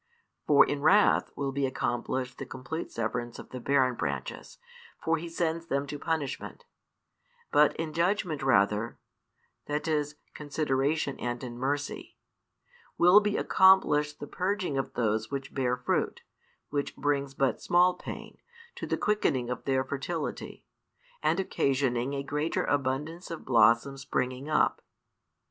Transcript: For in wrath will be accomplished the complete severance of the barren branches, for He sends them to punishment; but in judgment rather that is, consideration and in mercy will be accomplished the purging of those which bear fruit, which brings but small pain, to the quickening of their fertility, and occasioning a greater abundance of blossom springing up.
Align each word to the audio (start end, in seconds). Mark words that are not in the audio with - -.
For 0.47 0.65
in 0.65 0.81
wrath 0.81 1.29
will 1.35 1.51
be 1.51 1.67
accomplished 1.67 2.39
the 2.39 2.45
complete 2.47 2.91
severance 2.91 3.37
of 3.37 3.49
the 3.51 3.59
barren 3.59 3.93
branches, 3.93 4.57
for 4.97 5.17
He 5.17 5.29
sends 5.29 5.67
them 5.67 5.85
to 5.85 5.99
punishment; 5.99 6.65
but 7.51 7.75
in 7.75 7.93
judgment 7.93 8.41
rather 8.41 8.97
that 9.67 9.87
is, 9.87 10.15
consideration 10.33 11.19
and 11.19 11.43
in 11.43 11.55
mercy 11.55 12.17
will 12.97 13.19
be 13.19 13.37
accomplished 13.37 14.19
the 14.19 14.25
purging 14.25 14.75
of 14.75 14.95
those 14.95 15.29
which 15.29 15.53
bear 15.53 15.77
fruit, 15.77 16.21
which 16.71 16.95
brings 16.95 17.35
but 17.35 17.61
small 17.61 17.93
pain, 17.93 18.39
to 18.77 18.87
the 18.87 18.97
quickening 18.97 19.51
of 19.51 19.65
their 19.65 19.83
fertility, 19.83 20.65
and 21.21 21.39
occasioning 21.39 22.15
a 22.15 22.23
greater 22.23 22.63
abundance 22.65 23.29
of 23.29 23.45
blossom 23.45 23.97
springing 23.99 24.49
up. 24.49 24.81